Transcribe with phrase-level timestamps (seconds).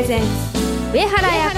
[0.00, 0.26] presents
[0.94, 1.50] 上原彩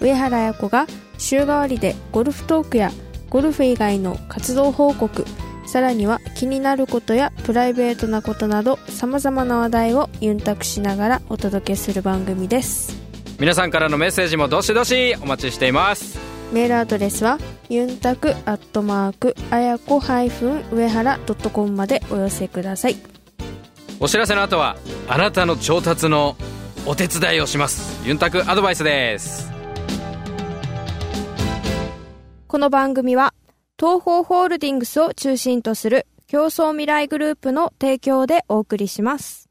[0.00, 2.90] 上原彩子が週替わりでゴルフトークや
[3.32, 5.24] ゴルフ以外の活動報告
[5.64, 12.94] さらには気になることやプライベートなことなどさまざまな話題をユンタクしながらお届けする番組です。
[13.40, 16.18] 皆さんからのメッセージもどしどしお待ちしています。
[16.52, 17.38] メールアドレスは
[17.70, 21.18] ユンタクアットマークあやこ上原
[21.54, 22.96] .com までお寄せください。
[23.98, 24.76] お知らせの後は
[25.08, 26.36] あなたの調達の
[26.84, 28.06] お手伝いをします。
[28.06, 29.51] ユンタクアドバイスです
[32.52, 33.32] この番組は
[33.80, 39.48] 東方ホールディングスを中心とする競争未来グループの提供でお送りします。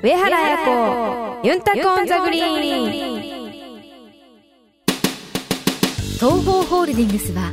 [0.00, 3.22] 上原彩子ユンタク on the green。
[6.20, 7.52] 東方ホールディングスは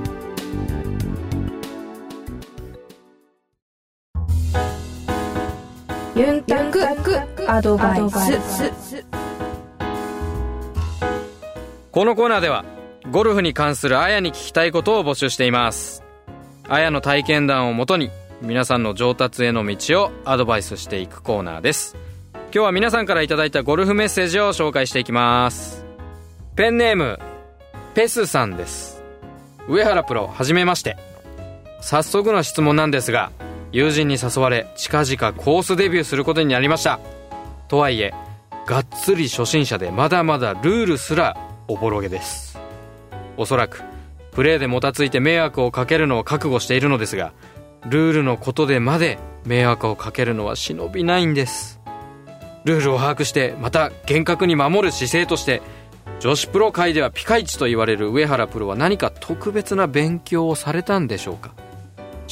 [6.21, 6.79] ユンタク
[7.47, 9.03] アドバイス。
[11.91, 12.63] このコーナーでは
[13.09, 16.03] ゴルフに関するあやに聞きたいことを募集しています。
[16.69, 21.97] あやの体験談をもとに皆さんの上達への道をアドバイスしていくコーナーです。
[22.33, 25.83] 今日は皆さんからいただいたゴルフメッセージを紹介していきます。
[26.55, 27.17] ペンネーム
[27.95, 29.01] ペスさんです。
[29.67, 30.97] 上原プロはじめまして。
[31.79, 33.31] 早速の質問なんですが
[33.71, 36.99] 友人に誘われ近々コースデビューすることになりました。
[37.67, 38.13] とはいえ
[38.65, 41.37] がっつり初心者でまだまだルールすら
[41.67, 42.59] おぼろげです。
[43.37, 43.81] おそらく
[44.31, 47.33] プレーでもたついて迷惑をかけるのを覚悟しているのですが
[47.85, 51.79] ルールのことでまで迷惑をかけるのは忍びないんです。
[52.63, 55.61] ルールを把握してまた厳格に守る姿勢として
[56.19, 61.51] 女子プロ界ではピカイチと言われる上原プロは何か特別な勉強をされたんでしょうか。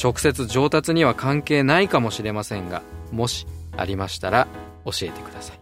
[0.02, 2.82] 直接上達には関係ないかもしれませんが
[3.12, 4.46] もしありましたら
[4.84, 5.60] 教えてください。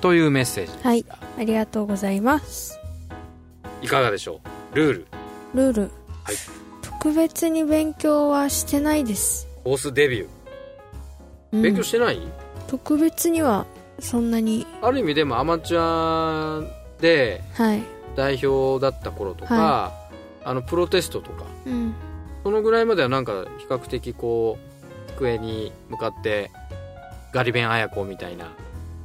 [0.00, 1.04] というメッセージですが、はい
[1.38, 2.78] ありがとうございます。
[3.82, 4.40] いかがでしょ
[4.72, 4.76] う？
[4.76, 5.06] ルール。
[5.54, 5.90] ルール、はい。
[6.82, 10.26] 特別に勉強はしてないです、コースデビュー。
[11.52, 11.62] うん。
[11.62, 12.20] 勉強してない、
[12.66, 13.66] 特別には
[14.00, 14.66] そんなに。
[14.82, 16.62] ある意味でもアマチュア
[17.00, 17.82] ではい。
[18.16, 19.92] 代表だった頃とか、は
[20.44, 21.94] あのプロテストとかうん
[22.42, 26.50] そのぐらいまではなんか比較的こう机に向かって
[27.32, 28.52] ガリベン綾子みたいな。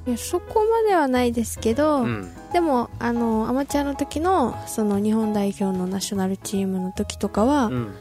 [0.08, 2.32] いやそこまではないですけど、うん。
[2.54, 7.94] でもあのアマチュアの時のその日本代表のナショナルチームの時とかは、うん。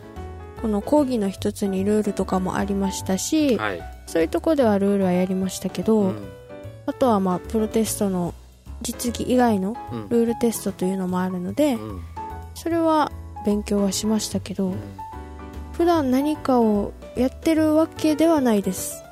[0.60, 6.28] この講義の一つにルールとかもありましたし、はいそういうとこではルールはやりましたけど、うん。
[6.86, 8.34] あとはまあプロテストの
[8.82, 10.08] 実技以外のうん。
[10.10, 12.02] ルールテストというのもあるので、うん。
[12.54, 13.10] それは
[13.44, 14.74] 勉強はしましたけど
[15.76, 19.02] 普段何かをやってるわけではないです。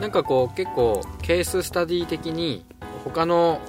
[0.00, 2.64] なんかこう結構ケーススタディ的に
[3.04, 3.60] 他の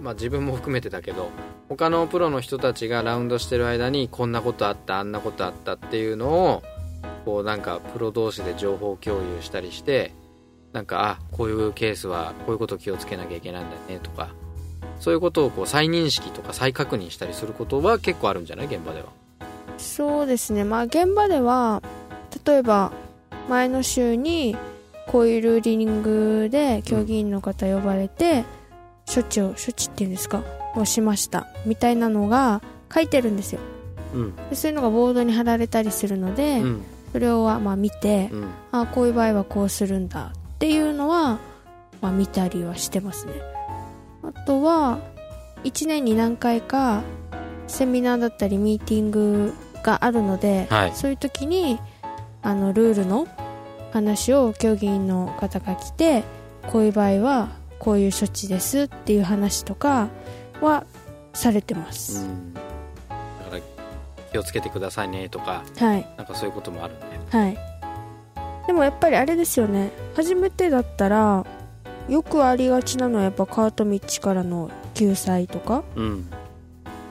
[0.00, 1.30] まあ自分も含めてだけど
[1.68, 6.62] 他のプロの人たちがラウンドしてる間にこんなことあったあんなことあったっていうのを
[7.24, 10.12] こうなんかプロ同士で情報共有したりして
[10.72, 14.30] なんかあこういうケースはこういうこと気をつけなきゃいけないんだねとか
[14.98, 18.66] そういうことをこう再認識とか再確認したりすることは結構あるんじゃない？
[18.66, 19.06] 現場では。
[19.80, 20.64] そうですね。
[20.64, 21.82] まあ現場では
[22.46, 22.92] 例えば
[23.48, 24.56] 前の週に
[25.06, 28.44] こういうルーリングで競技員の方呼ばれて、
[29.12, 30.44] 処置を処置っていうんですか
[30.76, 31.48] をしました。
[31.66, 32.62] みたいなのが
[32.94, 33.60] 書いてるんですよ。
[34.14, 34.36] うん。
[34.50, 36.82] でそういうのがボードに貼られたりするので、うん。
[37.12, 38.48] それをまあ見て、うん。
[38.70, 40.26] あこういう場合はこうするんだ。
[40.26, 41.40] っていうのは、
[42.00, 43.32] まあ、見たりはしてますね。
[44.22, 44.98] あとは
[45.64, 47.02] 1年に何回か
[47.66, 50.92] セミナーだったりミーティングがあるので、はい。
[50.94, 51.80] そういう時に
[52.42, 53.26] あのルールの
[53.92, 56.22] 話を競技員の方が来て
[56.70, 57.48] こういう場合は
[57.78, 60.08] こういう処置ですっていう話とか
[60.60, 60.84] は
[61.32, 62.54] されてまうす、ん。
[62.54, 62.60] だ
[63.50, 63.60] から
[64.32, 66.06] 気をつけてくださいねとかはい。
[66.16, 67.00] なんかそういうこともあるね
[67.30, 67.58] はい。
[68.66, 69.90] でもやっぱりあれですよね。
[70.14, 71.44] 初めてだったら
[72.08, 75.82] よくありがちなのはやっぱカート道からの救済とか。
[75.96, 76.30] うん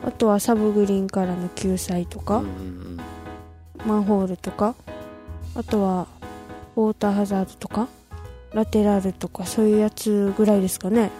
[0.03, 2.99] あとはサブグリーンからの救済とか、うんうん
[3.85, 4.75] マンホールとか
[5.55, 6.07] あとは
[6.75, 7.87] ウォーターハザードとか
[8.53, 11.11] ラテラルとかそういうやつぐらいですかね。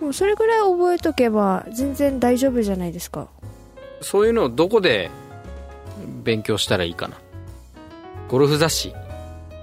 [0.00, 0.06] うん。
[0.06, 3.28] もうそれぐらい覚えとけば全然大丈夫じゃないですか。
[4.00, 5.10] そういうのをどこで
[6.22, 7.16] 勉強したらいいかな。
[8.28, 8.94] ゴルフ雑誌。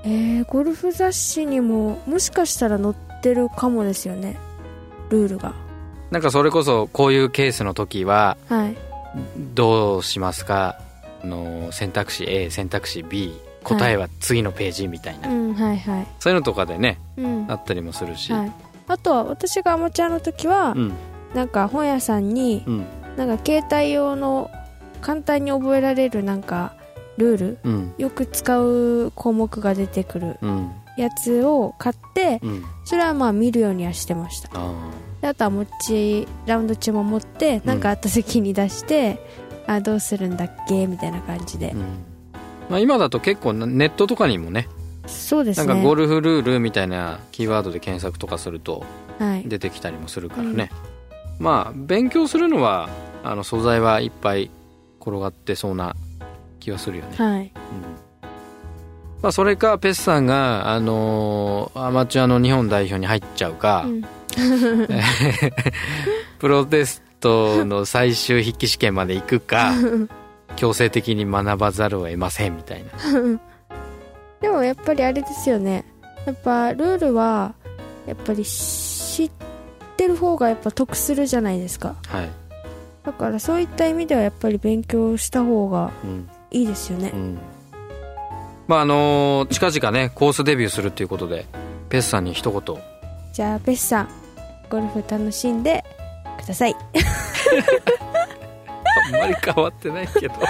[0.04, 4.38] えー、ゴルフ雑誌にももしかしたら載ってるかもですよね。
[5.10, 5.54] ルールが
[6.12, 8.76] なんかそれこそこういうケースの時ははい。
[9.54, 10.78] どうしますか？
[11.24, 16.08] あの選択肢 A 選択肢 B 答えは次のページみたいな、うんはいはい。
[16.20, 17.46] そういうのとかでねうん。
[17.50, 18.52] あったりもするし、はい、
[18.88, 20.94] あとは私がアマチュアの時は、うん。
[21.34, 22.86] なんか本屋さんにうん。
[23.18, 24.52] なんか携帯用の
[25.02, 26.74] 簡単に覚えられるなんか
[27.18, 27.94] ルールうん。
[27.98, 30.38] よく使う項目が出てくる。
[30.42, 32.64] うんやつを買ってうん。
[32.86, 34.50] それはまあ見るようにはしてました。
[34.54, 39.20] あであとは持ちラウンド中も持って何かあった時に出して、
[39.66, 40.86] あどうするんだっけ？
[40.86, 41.82] みたいな感じで、ーうん。
[42.70, 44.68] まあ、今だと結構なネットとかにもね
[45.08, 45.68] そうですね。
[45.68, 48.84] なんかゴルフルールみたいなキーワードで検索とかすると
[49.18, 49.44] はい。
[49.48, 50.70] 出てきたりもするからね、
[51.40, 52.90] まあ勉強するのは
[53.24, 54.52] あの素材はいっぱい
[55.02, 55.96] 転がってそうな
[56.60, 57.42] 気はするよね、はい。
[57.42, 57.52] うん
[59.26, 64.04] まあ、それかペスさんが、あのーアマチュアの日本代表に入っちゃうか、うん。
[66.38, 69.74] プロテストの最終筆記試験まで行くか
[70.58, 72.92] 強制的に学ばざるを得ませんみたいな。
[74.42, 75.86] でもやっぱりあれですよね。
[76.28, 77.56] やっぱルールは
[78.06, 79.32] やっぱり知っ
[79.98, 81.96] てる方がやっぱ得するじゃないですか。
[82.10, 82.30] はい、
[83.04, 86.30] だからそういった意味ではやっぱり勉強した方がうん。
[86.52, 87.10] いいですよね。
[87.12, 87.40] うん
[88.68, 91.46] まああのー近々ねコースデビューするっていうことで
[91.90, 92.78] ペスさんに一言。
[93.34, 94.10] じゃあベスさん
[94.70, 95.84] ゴルフ楽しんで
[96.42, 96.76] ください。
[99.08, 100.34] あんまり変わってないけど。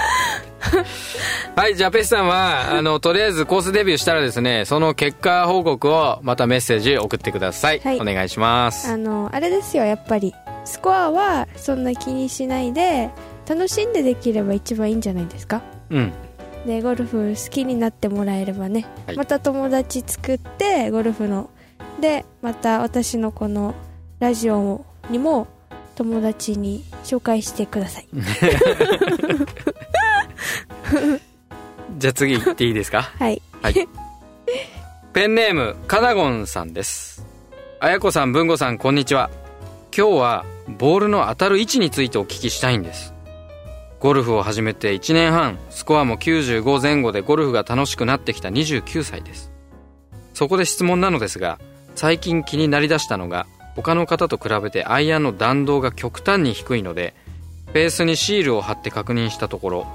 [1.54, 8.00] はいじゃあペスさんはあのとりあえずコースデビューしたらですねその結果報告をまたメッセージ送ってください、はい。
[8.00, 8.90] お願いします。
[8.90, 10.34] あのあれですよやっぱり。
[10.64, 13.10] スコアはそんな気にしないで
[13.48, 15.62] 楽しんでできれば一番いいんじゃないですか？
[15.90, 16.12] うん
[16.66, 19.16] でゴルフ好きになってもらえればね、はい。
[19.16, 21.48] また友達作ってゴルフの。
[22.00, 23.74] でまた私のこの
[24.18, 25.46] ラジオにも
[25.94, 28.08] 友達に紹介してください。
[31.98, 33.02] じゃあ次行っていいですか？
[33.02, 33.40] はい。
[35.12, 37.24] ペンネームカナゴンさんです。
[37.80, 39.30] あやこさん文吾さんこんにちは。
[39.96, 40.44] 今日は
[40.78, 43.14] ボールの当たる位置についてお聞きしたいんです
[43.98, 49.50] ゴルフを始めて1年半スコアも95前後でゴルフが楽しくなってきた29歳です。
[50.34, 51.58] そこで質問なのですが
[51.94, 57.14] 最近気になりだしたのが他の方と比べてアイアンの弾道が極端に低いので
[57.72, 59.86] ベースにシールを貼って確認したところ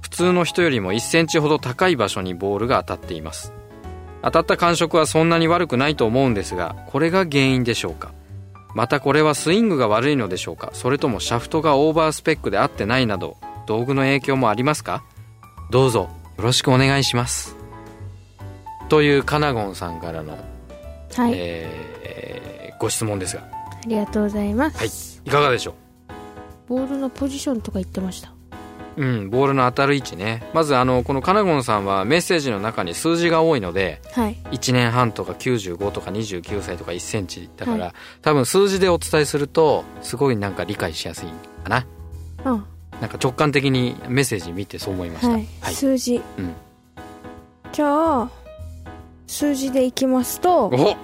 [0.00, 3.52] 普通の人よりも1センチほど高い場所にボールが当たっています。
[4.22, 8.12] 当たった感触はそんなに悪くないと思うんですがこれが原因でしょうか？
[8.74, 10.70] またこれはスイングが悪いのでしょうか？
[10.72, 15.04] それともシャフトがオーバースペックで合ってないなど道具の影響もありますか
[15.70, 16.08] どうぞ。
[16.38, 17.56] よろしくお願いします。
[18.88, 20.36] というカナゴンさんからの、
[21.14, 21.92] はい、えー
[22.82, 23.42] ご質問ですが。
[23.42, 24.88] ありがとうございます、はい。
[25.28, 25.74] いかがでしょ
[26.66, 28.32] ボールのポジションとか言ってました。
[28.96, 30.42] ううんボールの当たる位置ね。
[30.52, 34.36] まずあのこのカナゴンさんはメッセージの中に数字が多いのではい。
[34.50, 37.94] 1年半とか95とか29歳とか1センチだから、はい。
[38.20, 41.28] 多分数字でお伝えするとすごいなんか理解しやすい
[41.62, 41.86] かな。
[42.44, 42.64] うん
[43.02, 45.32] なんか直感的にメッセージ見てそう思いました。
[45.32, 46.54] はい、数字、うん。
[47.72, 48.30] じゃあ
[49.26, 50.96] 数字でいきますと、お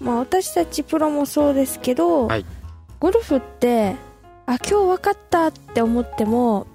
[0.00, 2.44] まあ、私たちプロもそうですけど、はい。
[2.98, 3.94] ゴルフって
[4.46, 6.66] あ今日分かったって思っても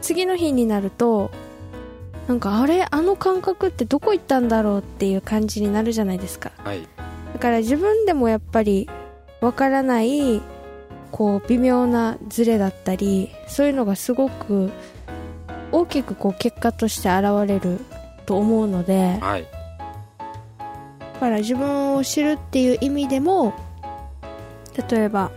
[0.00, 1.30] 次の日になると
[2.26, 6.50] なんかあれあの感覚ってどこ行ったんだろうっていう感じになるじゃないですか。
[6.64, 6.82] はい。
[7.32, 8.90] だから自分でもやっぱり
[9.40, 10.42] 分からない
[11.12, 14.72] こう微妙なズレだったりそういうのがすごく
[15.70, 17.78] 大きくこう結果として現れる
[18.26, 19.46] と思うのではい。
[21.14, 23.54] だから自分を知るっていう意味でも
[24.90, 25.30] 例えば、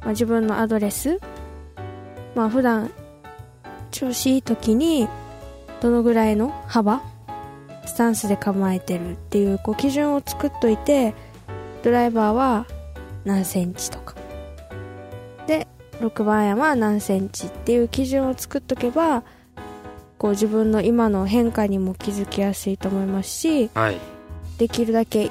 [0.00, 1.20] まあ、自分のアドレス
[2.34, 2.90] まあ普段
[3.90, 5.08] 調子いい時に
[5.80, 7.02] どのぐらいの幅
[7.86, 11.14] スタンスで構えてるっていうこう基準を作っといて
[11.82, 12.66] ドライバーは
[13.24, 14.14] 何センチとか。
[14.14, 14.25] で
[16.00, 19.22] 6番アイアンは何センチっていう基準を作っとけば
[20.18, 23.98] こう自分の今の変化にも気づきやすいと思いますしはい。
[24.58, 25.30] できるだけ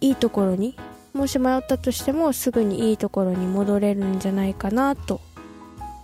[0.00, 0.76] いいところに
[1.12, 5.20] もし迷ったとしてもすぐにいいところに戻れるんじゃないかなと。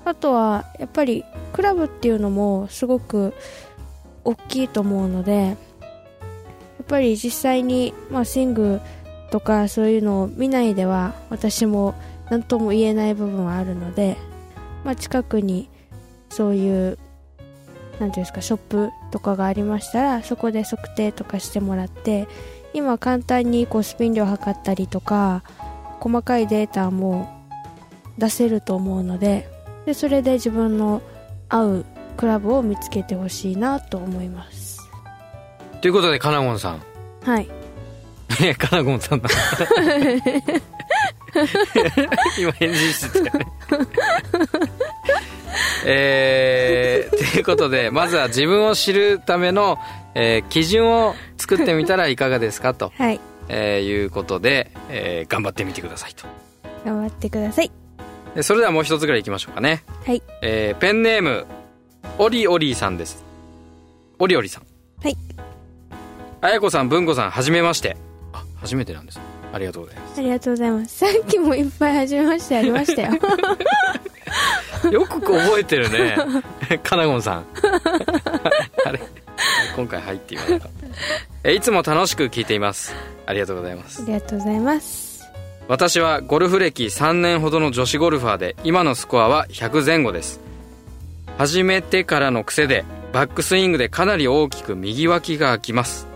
[0.05, 3.35] あとはやっぱりクラブっていうのもすごく
[4.25, 5.53] 大きいと思うのでや
[6.83, 8.81] っぱり実際に、まあ、スイング
[9.31, 11.95] とかそういうのを見ないでは私も
[12.31, 14.17] 何とも言えない部分はあるので、
[14.85, 15.69] まあ、近くに
[16.31, 16.99] そういう
[17.99, 22.29] なんていうんですかショップとかがありましたらそこで測定とかしてもらって
[22.73, 25.43] 今簡単にこうスピン量測ったりとか
[26.01, 27.29] 細かいデータも
[28.19, 29.49] 出せると思うので
[29.87, 31.03] でそれで自分の
[31.49, 31.85] 合う
[32.17, 34.79] クラブを見つけてほしいなと思います。
[35.81, 36.83] ということでカナゴンさん。
[37.23, 37.49] はい。
[38.41, 39.29] い やカナゴンさんだ
[42.39, 43.53] 今返事してたよね。
[45.85, 49.79] えー、ということでまずは自分を知るための、
[50.15, 53.21] えー基準を作ってみたらいかがですかと、 はい。
[53.49, 56.27] えーいうことで、えー頑張ってみてくださいと。
[56.85, 57.71] 頑張ってください。
[58.35, 59.85] でそれではもう一つぐらいいきましょうかね。
[60.07, 60.23] はい。
[60.43, 61.47] えーペンネーム
[62.19, 63.25] オリオリさんです。
[64.19, 64.65] オリオリさん。
[65.03, 65.17] はい。
[66.41, 67.97] あやこさん文子さんはじめまして。
[68.33, 69.21] あ初めてなんです
[69.53, 70.19] ありがとうございます。
[70.19, 70.99] ありがとうございます。
[70.99, 73.13] さっきもいっぱい初めましてありましたよ。
[74.91, 76.17] よく覚えてるね。
[76.83, 77.47] カナゴンさん。
[78.85, 79.01] あれ
[79.77, 80.87] 今回入って言わなかった。
[81.45, 82.95] えいつも楽しく聞いています。
[83.27, 84.03] ありがとうございます。
[84.03, 85.09] ありがとうございます。
[85.69, 90.41] 私はゴルフ歴3年ほどの女子ゴルファーで今のスコアは100前後です。
[91.37, 96.07] 始めてからの癖でバックスイングでかなり大きく右脇が空きます。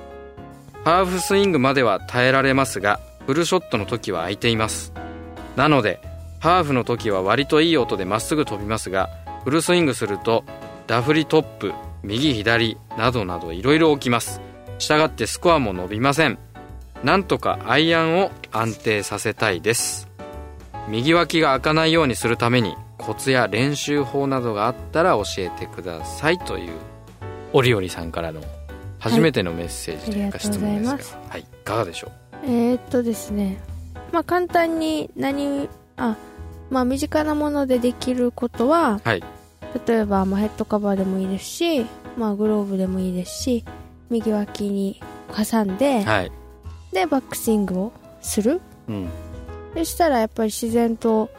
[0.85, 4.93] ハーフスイングまでは耐えられますがフルショットの時は空いています。
[5.57, 6.01] なので
[6.41, 9.11] ハーフの時は割といい音でまっすぐ飛びますが
[9.45, 10.45] フルスイングすると
[10.87, 14.41] ダフリトップ右左などなどいろいろ起きます。
[14.79, 16.39] したがってスコアも伸びません。
[17.05, 20.09] なんとかアイアンを安定させたいです。
[20.89, 26.39] 右脇が開かないようにするためにコツや練習法などがあったら教えてください。
[26.39, 26.73] という
[27.53, 28.41] オリオリさんからの
[28.99, 31.21] 初めてのメッセージというか質問ですが。
[31.29, 32.22] はい、いかがでしょう？
[32.43, 33.59] えー、っとですね。
[34.13, 36.17] まあ簡単に何あ
[36.71, 39.23] まあ身近なものでできることははい。
[39.87, 41.87] 例えば、まあ、ヘッドカバーでもいいですし、
[42.19, 43.65] まあ、グローブでもいいですし
[44.11, 45.01] 右脇に
[45.35, 46.33] 挟んで、はい。
[46.93, 48.61] でバックスイングをする。
[48.89, 49.09] うん。
[49.75, 51.31] そしたらやっぱり自然と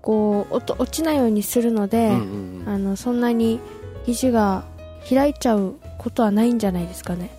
[0.00, 2.68] こう音落ちないようにするので、うんうん。
[2.68, 3.58] あのそんなに
[4.06, 4.64] 肘が
[5.08, 7.30] 開いちゃうことはないんじゃないですかね。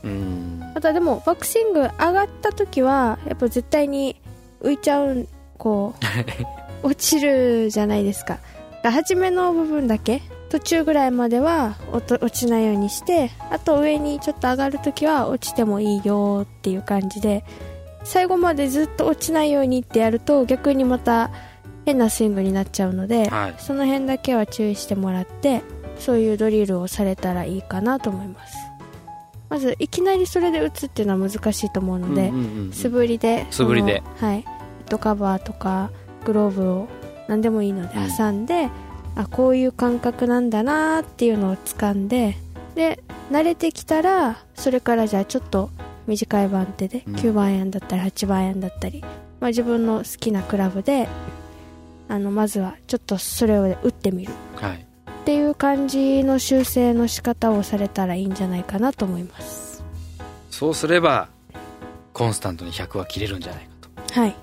[0.74, 4.22] またでもバックスイング上がった時はやっぱ絶対に
[4.62, 5.96] 浮いちゃうこ
[6.84, 8.40] う 落ちるじゃないですか。
[8.84, 17.44] 初めの部分だけ途中ぐらいまでは落ちないようにしてあと上にちょっと上がる時は落ちてもいいよっていう感じで
[18.04, 21.32] 最後までずっと落ちないようにってやると逆にまた
[21.86, 23.56] 変なスイングになっちゃうので、はい。
[23.60, 25.62] その辺だけは注意してもらって
[26.00, 28.56] そういうドリルをされたらいいかなと思います。
[29.50, 34.02] まずいきなりそれで打つっていうのは難しいと思うので、うんうんうん素振りで素振りで。
[34.18, 34.42] はい。
[34.42, 34.48] ヘ
[34.88, 35.92] ッドカバーとか
[36.26, 36.88] グローブを
[37.28, 38.18] 何でもいいのでうん。
[38.18, 38.70] 挟んで、
[39.16, 42.36] あこういう感覚なんだなっていうのを掴んで
[42.76, 45.70] で慣れてきたらそれからじゃあちょっと
[46.06, 47.16] 短い番手でうん。
[47.16, 49.02] 9番アイアンだったり8番アイアンだったり、
[49.40, 51.08] まあ、自分の好きなクラブで
[52.08, 54.34] あのまずはちょっとそれを打ってみる。
[54.56, 54.85] はい
[55.26, 59.84] っていう感じの修正の仕方をされたらいいんじゃないかなと思います。
[60.52, 61.30] そうすれば
[62.14, 63.70] コンスタントに100は切れるんじゃないか
[64.14, 64.36] と、はい。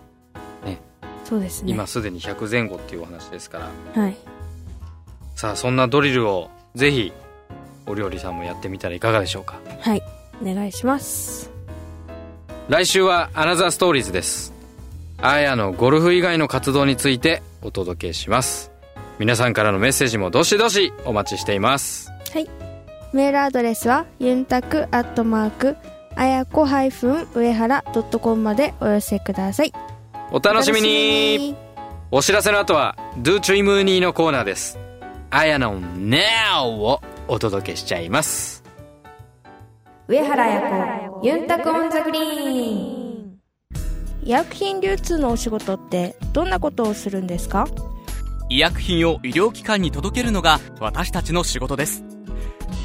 [0.65, 0.81] ね。
[1.25, 1.71] そうですね。
[1.71, 4.03] 今すでに100前後っていうお話ですから。
[4.03, 4.17] はい。
[5.37, 7.13] さあそんなドリルをぜひ
[7.87, 9.61] お料理さんもやってみたらいかがでしょうか？
[9.79, 10.03] はい。
[10.45, 11.49] お願いします。
[12.69, 14.53] 来週はアナザーストーリーズです。
[15.19, 18.72] あやのゴルフ以外の活動についてお届けします
[19.23, 22.11] 皆さんからのメッセージもどしどしお待ちしています。
[22.33, 22.51] はい。
[23.13, 25.77] メールアドレスはユンタクアットマーク
[26.17, 27.85] あやこ上原
[28.21, 29.73] .com までお寄せください。
[30.33, 31.55] お楽しみに。
[32.11, 34.77] お知らせの後は Do Dream ニーのコーナーです。
[35.31, 38.65] あやの Now をお届けしちゃいます。
[40.09, 42.23] 上原彩子ユンタクオンザグリー
[43.29, 43.39] ン。
[44.25, 47.69] 医薬品流通のお仕事ってどんなことをするんですか？
[48.53, 52.05] 医薬品を医療機関に届けるのが私たちの仕事です。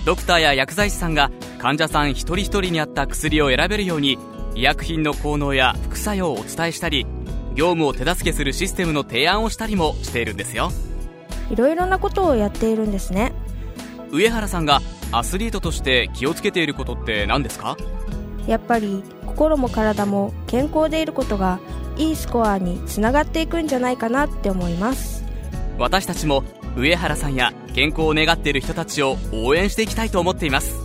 [0.06, 4.18] ドクターや薬剤師さんが患者さん一人一人に合った薬を選べるように
[4.56, 7.06] 医薬品の効能や副作用をお伝えしたり
[7.54, 10.72] 業務を手助けするシステムの提案をしたりもしているんですよ。
[11.52, 13.34] いろいろなことをやっているんですね。
[14.10, 14.80] 上原さんが
[15.12, 17.76] アスリートとして気をつけていることって何ですか？
[18.48, 21.60] やっぱり心も体も健康でいることが
[21.98, 25.26] いいスコアにつながっていくんじゃないかなって思います
[25.77, 26.43] 私たちも
[26.75, 30.75] 上原さんや健康を願っている人たちを応援していきたいと思っています。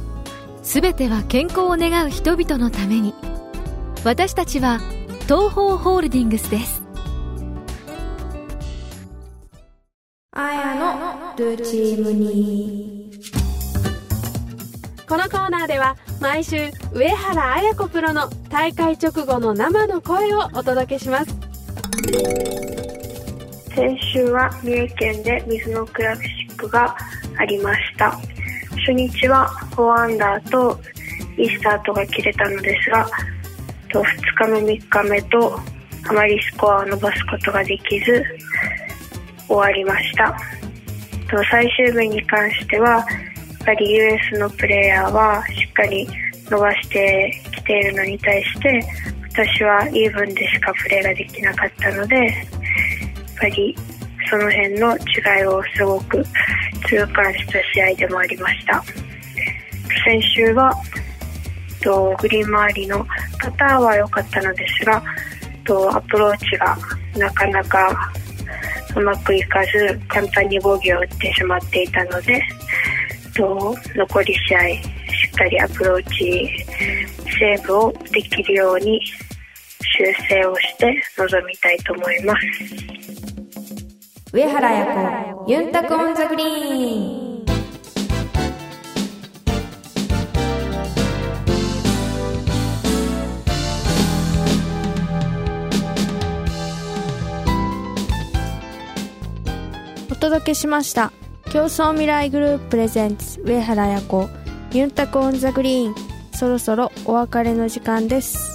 [0.63, 3.15] すべては健康を願う人々のために。
[4.05, 4.81] 私たちは
[5.23, 6.83] 東方ホールディングスです。
[10.35, 13.11] あやのルーチームに
[15.07, 21.37] このコーナーでは毎週上原綾子プロの大会直後の生の声をお届けします
[23.75, 26.95] 先週は三重県で水のクラシックが
[27.39, 28.11] ありました。
[28.81, 30.79] 初日は4アンダーと
[31.37, 33.09] いいスタートが切れたのですが
[33.91, 34.03] 2
[34.37, 35.59] 日目3日目と
[36.09, 38.25] あまりスコアを伸ばすことができず
[39.47, 40.37] 終わりました。
[41.51, 43.07] 最終日に関してはやっ
[43.65, 46.07] ぱり US のプレイヤーはしっかり
[46.51, 48.83] 伸ばしてきているのに対して
[49.31, 52.47] 私はイーブンでしかプレーができなかったので
[53.43, 53.77] ぱり
[54.31, 56.25] その辺の違いをすごく
[56.89, 58.83] 痛感した試合でもありました。
[60.05, 60.73] 先週は
[61.83, 63.05] とグリーン周りの
[63.41, 65.03] パターは良かったのですが
[65.65, 66.79] とアプローチが
[67.17, 68.13] なかなか
[68.97, 72.43] うまくいかず簡単にボギーを打ってしまっていたので
[73.37, 74.81] と残り試合し
[75.33, 76.49] っかりアプローチ
[77.39, 79.01] セーブをできるように
[79.99, 83.02] 修正をして臨みたいと思います。
[84.35, 84.87] 上原彩
[85.35, 87.45] 子ユンタク on the green。
[100.11, 101.13] お届けしました。
[101.53, 104.31] 共創未来グループ presents 上原彩子
[104.73, 105.95] ユンタク on the green。
[106.33, 108.52] そろそろお別れの時間です。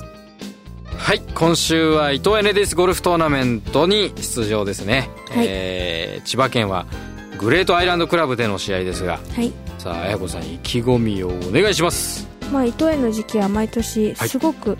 [1.08, 5.46] はい今週は伊藤園レディスゴルフトーナメントに出場ですね、はい。
[5.48, 6.86] えー千葉県は
[7.39, 9.17] グレートアイランドクラブでの試合ですが。
[9.34, 9.54] はい。
[9.78, 12.28] さあ彩子さん意気込みをお願いします。
[12.52, 14.28] まあ伊藤園の時期は毎年はい。
[14.28, 14.78] すごく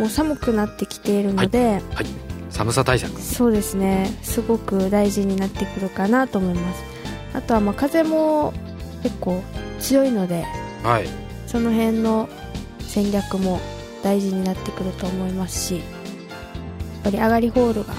[0.00, 2.06] もう寒くなってきているので、はい。
[2.50, 3.20] 寒さ対策。
[3.20, 4.12] そうですね。
[4.22, 6.82] すごく大事になってくるかなと思います。
[7.32, 8.52] あとはまあ風も
[9.04, 9.40] 結構
[9.78, 10.44] 強いので
[10.82, 11.06] はい。
[11.46, 12.28] その辺の
[12.80, 13.60] 戦略も
[14.02, 17.94] 大事になってくると思いますしやっぱり上がりホールが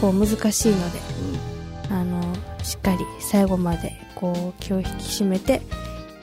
[0.00, 1.00] こう難しいので、
[1.90, 2.22] あの
[2.62, 5.62] しっかり最後までこう気を引き締めて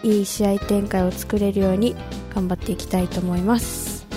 [0.03, 1.95] いい試合展開を作れるように
[2.33, 4.07] 頑張っていきたいと思います。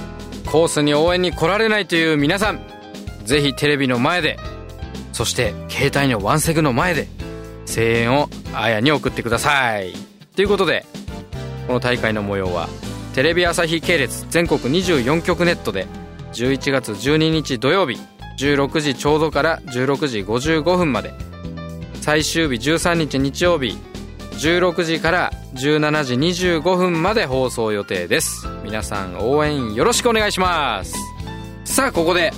[0.47, 2.61] コースに応援に来られないという皆さん
[3.25, 4.37] ぜひテレビの前で
[5.13, 7.07] そして携帯のワンセグの前で
[7.73, 9.93] 声援をあやに送ってください。
[10.35, 10.87] ということで
[11.67, 12.69] この大会の模様は
[13.15, 15.87] テレビ朝日系列全国24局ネットで
[16.33, 17.99] 11月12日土曜日
[18.39, 21.13] 16時ちょうどから16時55分まで。
[22.01, 23.77] 最終日13日日曜日
[24.33, 28.47] 16時から17時25分まで放送予定です。
[28.65, 30.95] 皆さん応援よろしくお願いします。
[31.65, 32.33] さあここで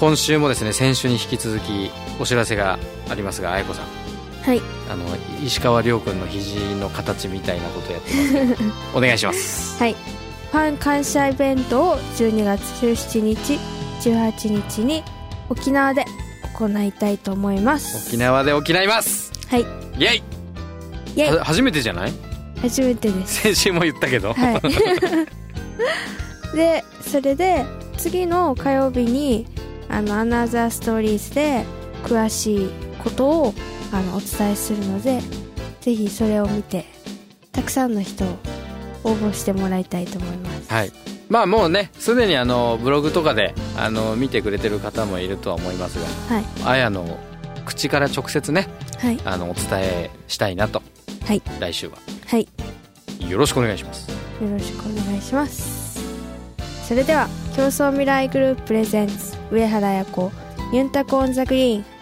[0.00, 4.01] 今週もですね先週に引き続きお知らせがありますが愛子さん。
[4.42, 4.60] はい。
[4.90, 5.04] あの
[5.44, 8.62] 石川遼君の肘の形みたいなことやってます
[8.96, 9.78] お願いします。
[9.78, 9.94] はい。
[10.50, 13.58] ファン感謝イベントを12月17日
[14.08, 15.02] 18日に
[15.48, 16.04] 沖縄で
[16.58, 18.08] 行いたいと思います。
[18.08, 19.32] 沖縄で沖縄います。
[19.48, 19.60] はい。
[19.60, 20.22] イェイ。
[21.16, 21.36] イェイ。
[21.36, 22.12] は初めてじゃない？
[22.60, 23.40] 初めてです。
[23.42, 24.60] 先週も言ったけど、はい。
[26.56, 27.64] でそれで
[27.96, 29.46] 次の火曜日に
[29.88, 31.64] あのアナザーストーリーズで
[32.04, 32.70] 詳しい
[33.02, 33.54] ことを
[33.92, 35.20] あのお伝えするので
[35.80, 36.86] ぜひそれを見て
[37.52, 38.28] たくさんの人を
[39.04, 40.72] 応募してもらいたいと思います。
[40.72, 40.92] はい。
[41.28, 46.44] まあもうねすでにあのブログとかであの見てくれてる方もいるとは思いますがはい。
[46.64, 47.18] あやの
[47.64, 49.18] 口から直接ねはい。
[49.24, 50.82] あのお伝えしたいなと。
[51.26, 51.42] はい。
[51.60, 51.98] 来週は。
[52.26, 52.48] はい。
[53.28, 54.10] よろしくお願いします。
[54.10, 54.16] よ
[54.50, 56.00] ろしくお願いします。
[56.86, 60.32] それでは競争未来グループプレゼンツ上原彩子
[60.72, 61.91] ユンタコオンザグリーン